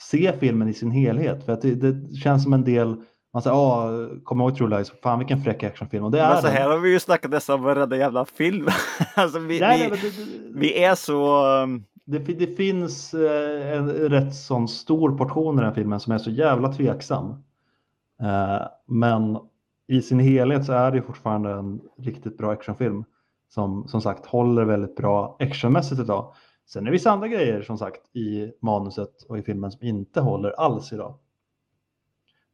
[0.00, 1.44] se filmen i sin helhet.
[1.44, 3.02] För att det, det känns som en del,
[3.36, 6.04] man säger, ah, kom ihåg True Lies, fan vilken fräck actionfilm.
[6.04, 6.56] Och det är Men så den.
[6.56, 8.68] här har vi ju snackat nästan varenda jävla film.
[9.14, 11.46] alltså vi, Nej, vi, nej, det, vi är så...
[11.62, 16.12] um, det, det finns eh, en rätt sån stor portion i den här filmen som
[16.12, 17.30] är så jävla tveksam.
[18.22, 19.38] Eh, men
[19.88, 23.04] i sin helhet så är det fortfarande en riktigt bra actionfilm
[23.48, 26.32] som som sagt håller väldigt bra actionmässigt idag.
[26.66, 30.20] Sen är det vissa andra grejer som sagt i manuset och i filmen som inte
[30.20, 31.14] håller alls idag.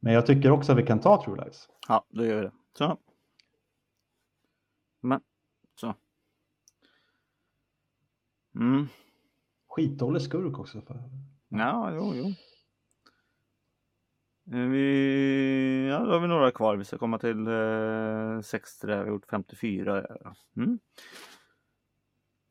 [0.03, 1.69] Men jag tycker också att vi kan ta True Lies.
[1.87, 2.51] Ja, då gör vi det.
[2.77, 2.97] Så.
[5.01, 5.21] Men,
[5.75, 5.93] så.
[8.55, 8.87] Mm.
[9.67, 10.81] Skitdålig skurk också.
[10.81, 11.03] För...
[11.49, 12.25] Ja, jo, jo.
[14.57, 16.75] Eh, Vi, ja, då har vi några kvar.
[16.75, 18.93] Vi ska komma till eh, 60 där.
[18.97, 20.05] Vi har gjort 54.
[20.23, 20.35] ja.
[20.57, 20.79] Mm.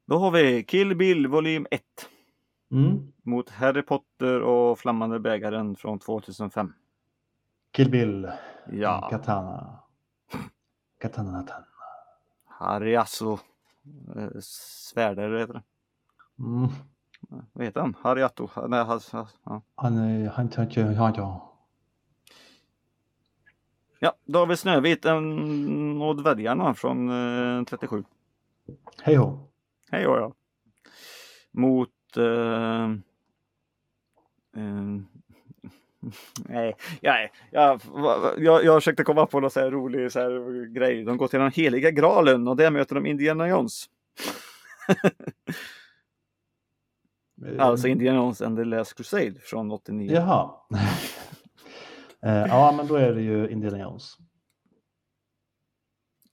[0.06, 1.82] Då har vi Kill Bill volym 1
[2.70, 3.12] Mm.
[3.22, 6.72] mot Harry Potter och Flammande bägaren från 2005.
[7.72, 8.32] Kill Bill,
[8.72, 9.78] Ja, Katana.
[10.98, 11.62] Katana Nathan.
[12.44, 13.38] Harry Asso.
[14.16, 15.62] Eh, Svärdare heter det.
[16.38, 16.68] Mm.
[17.52, 17.96] Vad heter han?
[18.02, 18.48] Harry Atto?
[18.68, 19.12] Nej, has,
[19.44, 19.62] ja.
[19.74, 21.52] Han är, han tar ja, ja.
[23.98, 27.08] ja, då har vi Snövit och dvärgarna från
[27.58, 28.04] eh, 37.
[29.02, 29.38] Hej ho.
[29.90, 30.32] Hej då, ja.
[31.50, 32.16] Mot...
[32.16, 32.90] Eh,
[34.56, 35.02] eh,
[36.48, 37.80] nej, jag, jag,
[38.38, 41.04] jag, jag försökte komma på någon så rolig så här grej.
[41.04, 43.84] De går till den heliga graalen och där möter de Indiana Jones.
[47.58, 50.12] Alltså Indiana Jones and the Last Crusade från 89.
[50.12, 50.50] Jaha.
[52.24, 54.16] Eh, ja, men då är det ju Indiana Jones.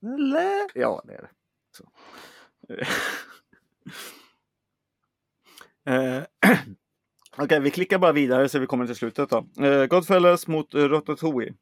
[0.02, 0.80] Eller?
[0.80, 1.30] Ja, det är det.
[1.78, 1.92] Så.
[7.40, 9.66] Eh, Okej, vi klickar bara vidare så vi kommer till slutet då.
[9.66, 11.54] Eh, Godfellas mot uh, Ratatouille.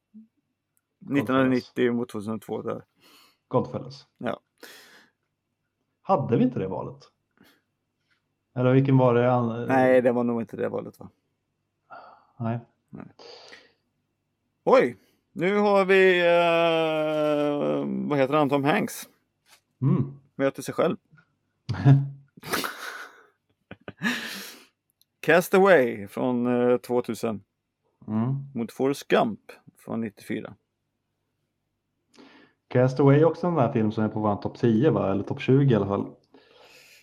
[1.01, 2.83] 1990 mot 2002 där.
[3.47, 4.07] Godfellas.
[4.17, 4.39] Ja.
[6.01, 7.03] Hade vi inte det valet?
[8.55, 9.65] Eller vilken var det?
[9.67, 11.09] Nej, det var nog inte det valet va?
[12.39, 12.59] Nej.
[14.63, 14.97] Oj!
[15.31, 19.09] Nu har vi, eh, vad heter han, Tom Hanks.
[19.81, 20.19] Mm.
[20.35, 20.97] Möter sig själv.
[25.31, 27.41] Castaway från eh, 2000
[28.07, 28.35] Mm.
[28.55, 29.39] mot Forrest Gump
[29.85, 30.53] från 94.
[32.67, 35.11] Castaway är också en sån här film som är på vår topp 10 va?
[35.11, 36.05] Eller topp 20 i alla fall.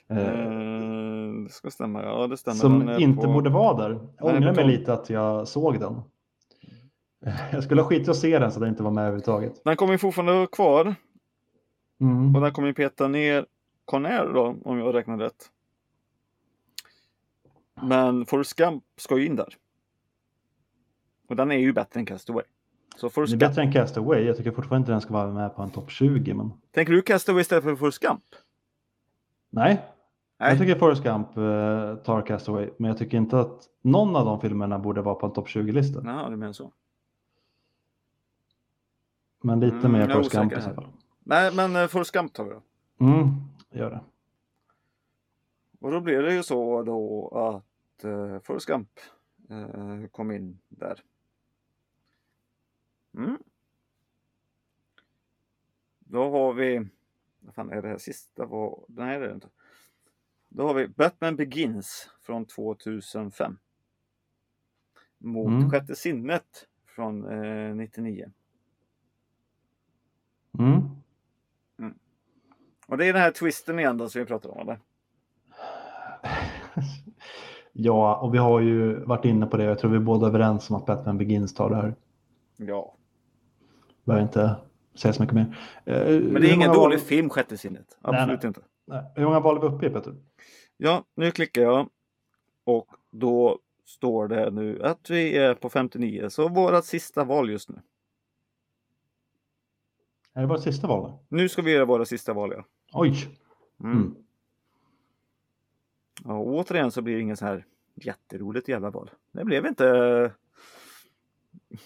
[0.08, 2.56] Eh, Eh, det ska stämma, ja det stämmer.
[2.56, 4.08] som inte på- borde vara där.
[4.18, 6.00] Jag ångrar mig lite att jag såg den.
[7.52, 9.64] Jag skulle ha skitit att se den så den inte var med överhuvudtaget.
[9.64, 10.94] Den kommer ju fortfarande vara kvar
[12.00, 12.34] Mm.
[12.37, 13.46] och den kommer ju peta ner
[13.84, 15.50] Conair då om jag räknar rätt.
[17.82, 19.56] Men Forrest Gump ska ju in där.
[21.28, 22.44] Och den är ju bättre än Castaway.
[22.96, 23.50] Så Det Forrest är Gump.
[23.50, 24.24] bättre än Castaway.
[24.24, 26.34] Jag tycker fortfarande inte den ska vara med på en topp 20.
[26.34, 26.52] Men...
[26.70, 28.22] Tänker du Castaway istället för Forrest Gump?
[29.50, 29.82] Nej,
[30.38, 30.50] Nej.
[30.50, 32.70] jag tycker Forrest Gump eh, tar Castaway.
[32.78, 36.00] Men jag tycker inte att någon av de filmerna borde vara på en topp 20-lista.
[36.04, 36.72] Jaha, du menar så.
[39.42, 40.87] Men lite Mm, mer är Forrest Gump i så fall.
[41.24, 42.62] Nej, men eh, Forrest Gump tar vi då.
[43.06, 43.28] Mm,
[43.70, 44.00] gör det.
[45.85, 49.01] Och då blir det ju så då att uh, Forrest Gump
[49.51, 51.01] eh, kom in där.
[53.14, 53.38] Mm.
[55.99, 56.88] Då har vi,
[57.40, 58.47] vad fan är det här sista?
[58.47, 59.49] Var, nej det är det inte.
[60.49, 63.59] Då har vi Batman Begins från 2005.
[65.18, 65.70] Mot Mm.
[65.70, 68.33] Sjätte sinnet från eh, 99.
[70.59, 70.83] Mm.
[72.87, 74.81] Och det är den här twisten igen då som vi pratar om eller?
[77.76, 79.64] Ja, och vi har ju varit inne på det.
[79.64, 81.94] Jag tror vi är båda överens om att Batman Begins tar det här.
[82.56, 82.94] Ja.
[84.04, 84.56] Behöver inte
[84.94, 85.56] säga så mycket mer.
[85.84, 87.98] Eh, Men det är ingen dålig film, Sjätte sinnet.
[88.02, 88.48] Absolut nej.
[88.48, 88.60] inte.
[88.87, 89.04] Nej.
[89.14, 90.14] Hur många val är vi uppe i Peter?
[90.76, 91.88] Ja, nu klickar jag.
[92.64, 96.28] Och då står det nu att vi är på 59.
[96.30, 97.76] Så vårat sista val just nu.
[100.34, 101.02] Är det vårt sista val?
[101.02, 101.20] då?
[101.28, 102.52] Nu ska vi göra våra sista val.
[102.56, 102.64] Ja.
[102.92, 103.14] Oj!
[103.80, 103.96] Mm.
[103.96, 104.14] Mm.
[106.24, 109.11] Och återigen så blir det ingen så här jätteroligt jävla val.
[109.33, 109.85] Det blev inte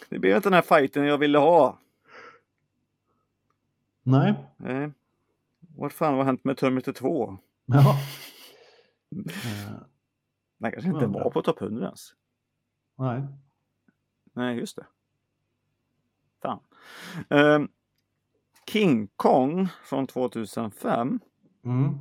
[0.08, 1.78] Det blev inte den här fighten jag ville ha.
[4.02, 4.34] Nej.
[4.56, 4.90] Nej.
[5.76, 7.38] Vad fan har hänt med Terminator 2?
[7.66, 7.96] Ja.
[9.10, 9.72] Eh,
[10.58, 12.14] Den kanske inte var på topp 100 ens.
[12.98, 13.22] nej.
[14.32, 14.86] Nej, just det.
[16.42, 16.60] Fan.
[17.30, 17.68] Ehm,
[18.66, 21.20] King Kong från 2005
[21.64, 21.98] Mm.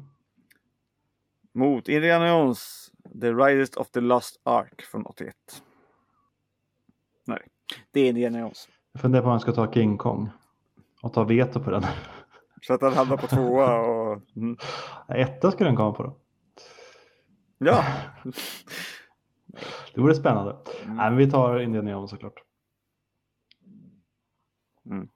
[1.58, 2.91] Mot Indiana Jones
[3.22, 5.36] The Riders of the Lost Ark från 81.
[7.26, 7.41] Nej,
[7.91, 8.70] det är Indiana Jones.
[8.91, 10.30] Jag funderar på om jag ska ta King Kong
[11.02, 11.84] och ta veto på den.
[12.62, 14.22] Så att han hamnar på tvåa och...
[14.36, 14.58] Mm.
[15.08, 16.17] Etta skulle den komma på då.
[17.58, 17.84] Ja.
[19.93, 20.52] Det vore spännande.
[20.84, 20.96] Mm.
[20.96, 22.43] Nej, men vi tar Indiana Jones såklart.
[24.86, 25.10] Mm.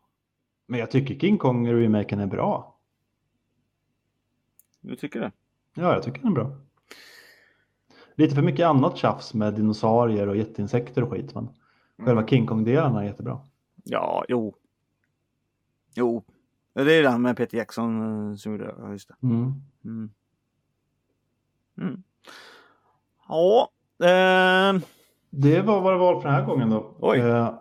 [0.67, 2.80] Men jag tycker King Kong-remaken är bra.
[4.82, 5.32] Du tycker det?
[5.73, 6.51] Ja, jag tycker den är bra.
[8.15, 11.49] Lite för mycket annat tjafs med dinosaurier och jätteinsekter och skit, men
[11.97, 12.27] själva Mm.
[12.27, 13.39] King Kong-delarna är jättebra.
[13.84, 14.55] Ja, jo.
[15.95, 16.23] Jo.
[16.73, 18.91] Det är den med Peter Jackson eh, som gjorde det.
[18.91, 19.15] Just det.
[19.27, 19.53] Mm.
[19.86, 20.10] Mm.
[21.77, 22.03] Mm.
[23.27, 23.69] Ja.
[24.05, 24.81] ehm,
[25.29, 26.95] Det var det var för den här gången då.
[26.99, 27.19] Oj.
[27.19, 27.53] Eh,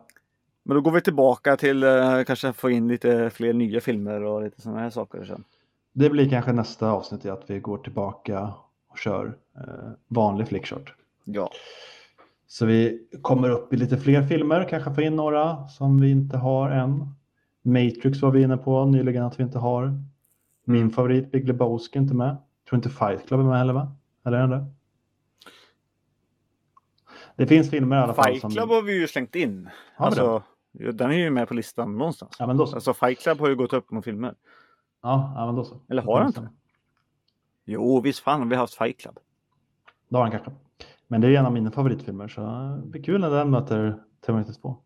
[0.63, 4.43] men då går vi tillbaka till eh, kanske få in lite fler nya filmer och
[4.43, 5.45] lite sådana här saker sen.
[5.93, 8.53] det blir kanske nästa avsnitt i att vi går tillbaka
[8.89, 10.95] och kör eh, vanlig flickshort.
[11.25, 11.51] Ja.
[12.47, 16.37] Så vi kommer upp i lite fler filmer, kanske få in några som vi inte
[16.37, 17.15] har än.
[17.63, 20.03] Matrix var vi inne på nyligen att vi inte har.
[20.65, 20.91] Min Mm.
[20.91, 22.37] favorit Big Lebowski är inte med.
[22.69, 23.93] Tror inte Fight Club är med heller va?
[24.25, 24.67] Eller är den det?
[27.37, 28.51] Det finns filmer i alla fall Fight som...
[28.51, 29.69] Club har vi ju slängt in.
[29.97, 30.43] Har vi alltså,
[30.93, 32.37] den är ju med på listan någonstans.
[32.39, 32.75] Ja men då så.
[32.75, 34.35] Alltså Fight Club har ju gått upp med filmer.
[35.03, 35.81] Ja, ja men då så.
[35.89, 36.49] Eller har den inte?
[37.65, 39.19] Jo, visst fan har vi haft Fight Club.
[40.09, 40.53] Det har den kanske.
[41.07, 42.41] Men det är en av mina favoritfilmer så
[42.83, 44.77] det blir kul när den möter Terminator 2.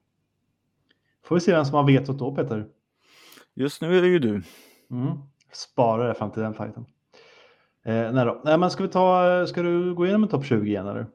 [1.24, 2.68] Får vi se vem som har vetot då Peter.
[3.54, 4.42] Just nu är det ju du.
[4.90, 5.18] Mm.
[5.52, 6.86] Spara det fram till den fighten.
[7.82, 8.40] Eh, nej då.
[8.44, 11.06] Nej, men ska vi ta, ska du gå igenom en topp 20 igen eller?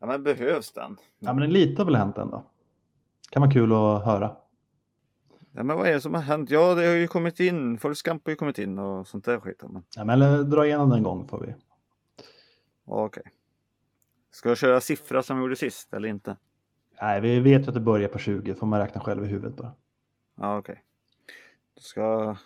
[0.00, 0.96] Ja, men behövs den?
[1.18, 2.44] Ja men lite har väl hänt ändå.
[3.30, 4.36] Kan vara kul att höra.
[5.52, 6.50] Ja, men vad är det som har hänt?
[6.50, 7.76] Ja, det har ju kommit in.
[8.04, 9.62] Gump har ju kommit in och sånt där skit.
[9.68, 9.82] Men...
[9.96, 11.54] Ja, men eller, dra igenom den en gång får vi.
[12.84, 13.22] Okej.
[14.30, 16.36] Ska jag köra siffra som vi gjorde sist eller inte?
[17.02, 18.54] Nej, vi vet ju att det börjar på 20.
[18.54, 19.72] Får man räkna själv i huvudet bara.
[20.36, 20.84] Ja, okej.
[21.74, 22.36] Då ska jag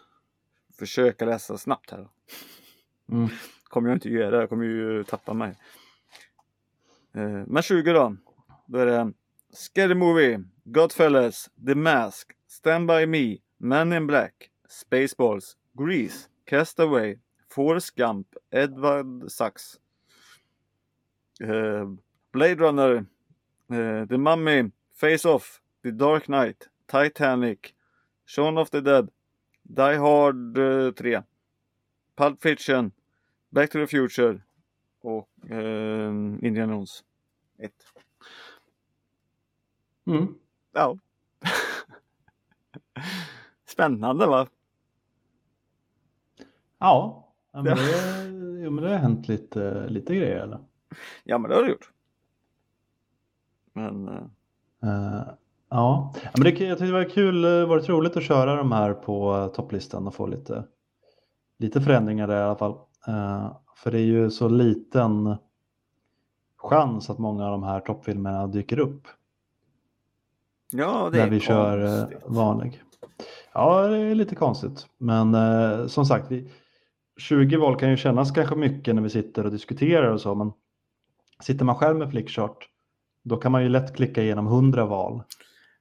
[0.79, 2.09] försöka läsa snabbt här.
[3.13, 3.29] Mm.
[3.65, 4.41] kommer jag inte göra.
[4.41, 5.55] Jag kommer ju tappa mig.
[7.15, 8.17] Eh, Men 20 då.
[8.67, 9.13] Då är det
[9.53, 17.17] Scary Movie, Godfellas, The Mask, Stand By Me, Men in Black, Spaceballs, Grease, Castaway,
[17.49, 19.81] Forrest Gump, Edward Sachs,
[21.41, 21.85] eh,
[22.31, 23.07] Blade Runner,
[23.73, 27.75] eh, The Mummy, Face Off, The Dark Knight, Titanic,
[28.25, 29.09] Shaun of the Dead,
[29.73, 31.23] Die Hard eh, 3,
[32.15, 32.93] Pulp Fiction,
[33.53, 34.41] Back to the Future
[35.01, 37.05] och Indiana Jones
[37.59, 37.73] 1.
[40.07, 40.35] Mm.
[40.73, 40.97] Ja.
[43.67, 44.47] Spännande va?
[46.79, 47.77] Ja, men det,
[48.65, 50.37] jo, men det har hänt lite, lite grejer.
[50.37, 50.59] Eller?
[51.25, 51.91] Ja men det har det gjort.
[53.73, 54.11] Men
[54.85, 55.23] Eh,
[55.71, 58.93] ja, men det, jag tyckte det var kul, eh, varit roligt att köra de här
[58.95, 60.65] på topplistan och få lite,
[61.59, 62.77] lite förändringar där i alla fall.
[63.07, 65.37] Eh, för det är ju så liten
[66.57, 69.09] chans att många av de här toppfilmerna dyker upp
[70.79, 72.23] ja det när är vi kör eh, konstigt.
[72.27, 72.83] vanlig.
[73.53, 76.51] Ja, det är lite konstigt, men eh, som sagt, vi,
[77.17, 80.53] 20 val kan ju kännas kanske mycket när vi sitter och diskuterar och så, men
[81.43, 82.69] sitter man själv med flickchart,
[83.23, 85.23] då kan man ju lätt klicka igenom 100 val.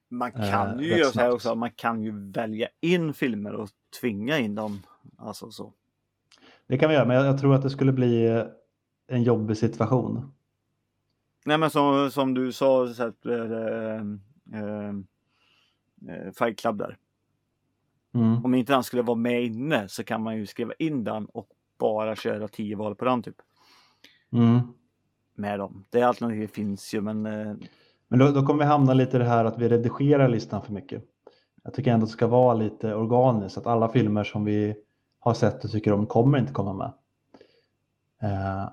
[0.10, 1.56] Man eh, kan ju rätt göra så här också.
[1.56, 3.70] Man kan ju välja in filmer och
[4.02, 4.82] tvinga in dem.
[5.18, 5.74] Alltså så.
[6.68, 8.44] Det kan vi göra, men jag, jag tror att det skulle bli eh,
[9.08, 10.34] en jobbig situation.
[11.46, 14.02] Nej men som, som du sa, så att, eh, eh, eh,
[16.38, 16.98] Fight Club där.
[18.14, 18.46] Mm.
[18.46, 21.48] Om inte den skulle vara med inne så kan man ju skriva in den och
[21.80, 23.36] bara köra 10 val på den typ.
[24.32, 24.60] Mm.
[25.36, 25.86] Med dem.
[25.90, 27.56] Det alternativet finns ju men eh,
[28.08, 30.74] Men då, då kommer vi hamna lite i det här att vi redigerar listan för
[30.74, 31.04] mycket.
[31.64, 34.76] Jag tycker ändå att det ska vara lite organiskt, att alla filmer som vi
[35.20, 36.94] har sett och tycker om kommer inte komma med.
[38.32, 38.70] Eh,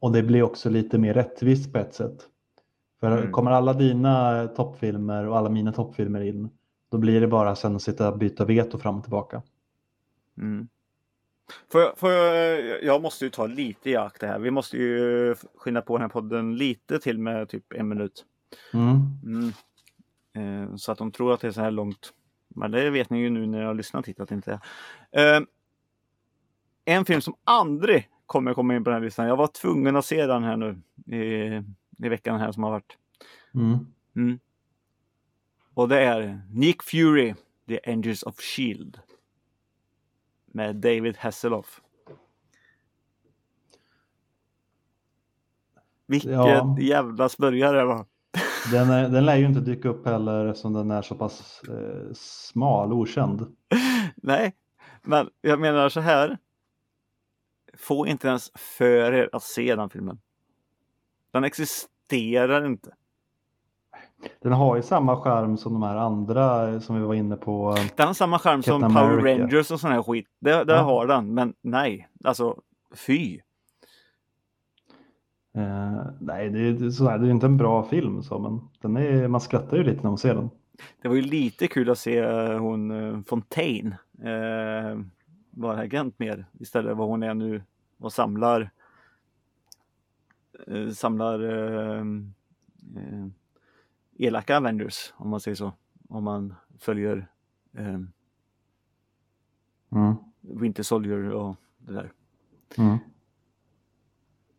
[0.00, 2.28] och det blir också lite mer rättvist på ett sätt.
[3.02, 3.32] För Mm.
[3.32, 6.50] kommer alla dina toppfilmer och alla mina toppfilmer in,
[6.90, 9.42] Då blir det bara sen att sitta och byta veto fram och tillbaka.
[10.38, 10.68] Mm.
[11.96, 14.38] Får jag, jag måste ju ta lite i akt det här.
[14.38, 18.24] Vi måste ju skynda på den här podden lite till med typ en minut.
[18.74, 19.00] Mm.
[19.24, 19.52] Mm.
[20.68, 22.12] Eh, så att de tror att det är så här långt.
[22.48, 24.60] Men det vet ni ju nu när jag har lyssnat hit att det inte
[25.12, 25.36] är.
[25.36, 25.42] Eh,
[26.84, 29.26] en film som aldrig kommer komma in på den här listan.
[29.26, 30.76] Jag var tvungen att se den här nu
[32.04, 32.96] i, veckan här som har varit.
[33.54, 33.86] Mm.
[34.16, 34.38] Mm.
[35.74, 37.34] Och det är Nick Fury,
[37.68, 39.00] The Angels of Shield.
[40.46, 41.80] Med David Hasselhoff.
[46.06, 46.76] Vilket Ja.
[46.80, 48.06] jävla smörja det var.
[48.72, 52.12] Den, är, den lär ju inte dyka upp heller eftersom den är så pass eh,
[52.14, 53.56] smal, okänd.
[54.16, 54.52] Nej,
[55.02, 56.38] men jag menar så här.
[57.74, 60.20] Få inte ens för er att se den filmen.
[61.30, 61.44] Den
[62.12, 62.90] existerar inte.
[64.42, 67.76] Den har ju samma skärm som de här andra eh, som vi var inne på.
[67.96, 69.42] Den har samma charm som Power America.
[69.42, 70.26] Rangers och sån här skit.
[70.40, 70.82] Det, det Ja.
[70.82, 72.08] har den, men nej.
[72.24, 72.56] Alltså,
[72.94, 73.40] fy.
[75.54, 79.28] Eh, nej, det är, sådär, det är inte en bra film så, men den är,
[79.28, 80.50] man skrattar ju lite när man ser den.
[81.02, 83.94] Det var ju lite kul att se eh, hon Fontaine
[84.24, 85.00] eh,
[85.50, 87.62] vara agent mer istället vad hon är nu
[87.98, 88.70] och samlar
[90.94, 92.00] samlar eh,
[92.96, 93.26] eh,
[94.18, 95.72] elaka Avengers om man säger så.
[96.08, 97.28] Om man följer
[97.78, 97.98] eh,
[99.92, 100.14] Mm.
[100.40, 102.12] Winter Soldier och det där.
[102.78, 102.98] Mm.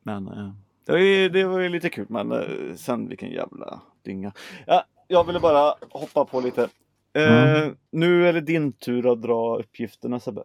[0.03, 0.51] Men eh,
[0.85, 4.33] det, var ju, det var ju lite kul men eh, sen vilken jävla dynga.
[4.67, 6.69] Ja, jag ville bara hoppa på lite.
[7.13, 7.77] Eh, Mm.
[7.91, 10.43] Nu är det din tur att dra uppgifterna Sebbe.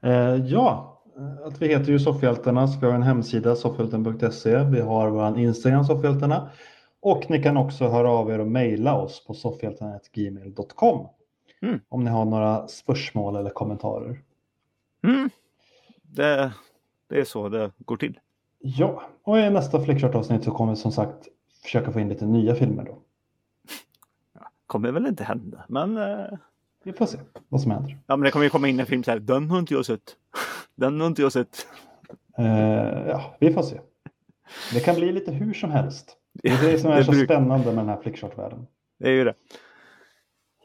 [0.00, 0.97] Eh, ja, eh,
[1.44, 4.64] att vi heter ju Soffhjältarna, så vi har en hemsida, soffhjälten.se.
[4.64, 6.50] Vi har vår Instagram, Soffhjältarna.
[7.00, 11.06] Och ni kan också höra av er och mejla oss på soffhjältarna.gmail.com
[11.62, 11.80] Mm.
[11.88, 14.20] om ni har några spörsmål eller kommentarer.
[15.04, 15.30] Mm.
[16.02, 16.52] Det,
[17.08, 18.20] det är så det går till.
[18.58, 21.28] Ja, och i nästa flickchart-avsnitt så kommer vi som sagt
[21.62, 22.98] försöka få in lite nya filmer då.
[24.66, 26.26] Kommer väl inte hända men, eh,
[26.84, 27.98] Vi får se vad som händer.
[28.06, 29.18] ja, men det kommer ju komma in en film så här.
[29.18, 30.16] Den har inte jag sett.
[30.78, 31.66] Den har inte jag sett.
[32.38, 33.80] Uh, ja, vi får se.
[34.72, 36.16] Det kan bli lite hur som helst.
[36.42, 37.24] Det är det som är det så bruk...
[37.24, 38.66] spännande med den här flickshot-världen.
[38.98, 39.34] Det är ju det.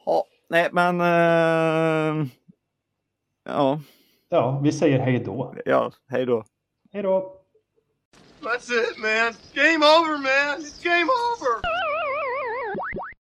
[0.06, 1.02] Ja, nej men...
[1.02, 2.28] Uh...
[3.46, 3.82] Ja.
[4.30, 5.56] Ja, vi säger hej då.
[5.66, 6.46] Ja, hej då.
[6.92, 7.34] Hej då.
[8.42, 9.34] That's it man.
[9.54, 10.60] Game over man.
[10.60, 11.93] It's game over.